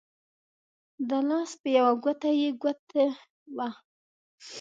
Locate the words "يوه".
1.77-1.93